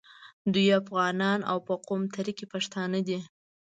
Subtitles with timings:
[0.53, 3.19] دوی افغانان او په قوم تره کي پښتانه دي.